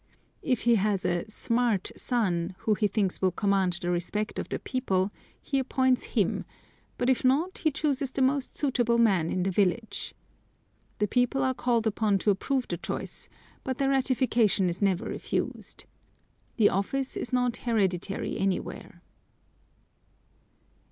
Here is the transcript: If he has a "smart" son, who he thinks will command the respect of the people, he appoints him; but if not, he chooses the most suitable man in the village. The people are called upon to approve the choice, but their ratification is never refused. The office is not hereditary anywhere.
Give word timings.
If 0.41 0.61
he 0.63 0.77
has 0.81 1.05
a 1.05 1.29
"smart" 1.29 1.91
son, 1.95 2.55
who 2.57 2.73
he 2.73 2.87
thinks 2.87 3.21
will 3.21 3.29
command 3.31 3.73
the 3.73 3.91
respect 3.91 4.39
of 4.39 4.49
the 4.49 4.57
people, 4.57 5.11
he 5.39 5.59
appoints 5.59 6.17
him; 6.17 6.43
but 6.97 7.07
if 7.07 7.23
not, 7.23 7.59
he 7.59 7.69
chooses 7.69 8.11
the 8.11 8.23
most 8.23 8.57
suitable 8.57 8.97
man 8.97 9.29
in 9.29 9.43
the 9.43 9.51
village. 9.51 10.15
The 10.97 11.07
people 11.07 11.43
are 11.43 11.53
called 11.53 11.85
upon 11.85 12.17
to 12.17 12.31
approve 12.31 12.67
the 12.67 12.77
choice, 12.77 13.29
but 13.63 13.77
their 13.77 13.89
ratification 13.89 14.69
is 14.69 14.81
never 14.81 15.05
refused. 15.05 15.85
The 16.57 16.69
office 16.69 17.15
is 17.15 17.31
not 17.31 17.57
hereditary 17.57 18.39
anywhere. 18.39 19.03